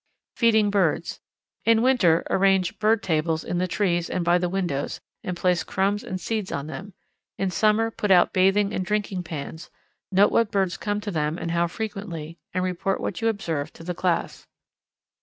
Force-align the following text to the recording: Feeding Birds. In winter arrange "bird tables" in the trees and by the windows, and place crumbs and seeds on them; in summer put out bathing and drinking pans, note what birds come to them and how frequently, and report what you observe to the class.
Feeding 0.35 0.71
Birds. 0.71 1.19
In 1.63 1.83
winter 1.83 2.23
arrange 2.31 2.79
"bird 2.79 3.03
tables" 3.03 3.43
in 3.43 3.59
the 3.59 3.67
trees 3.67 4.09
and 4.09 4.25
by 4.25 4.39
the 4.39 4.49
windows, 4.49 4.99
and 5.23 5.37
place 5.37 5.63
crumbs 5.63 6.03
and 6.03 6.19
seeds 6.19 6.51
on 6.51 6.65
them; 6.65 6.95
in 7.37 7.51
summer 7.51 7.91
put 7.91 8.09
out 8.09 8.33
bathing 8.33 8.73
and 8.73 8.83
drinking 8.83 9.21
pans, 9.21 9.69
note 10.11 10.31
what 10.31 10.49
birds 10.49 10.75
come 10.75 11.01
to 11.01 11.11
them 11.11 11.37
and 11.37 11.51
how 11.51 11.67
frequently, 11.67 12.39
and 12.51 12.63
report 12.63 12.99
what 12.99 13.21
you 13.21 13.27
observe 13.27 13.71
to 13.73 13.83
the 13.83 13.93
class. 13.93 14.47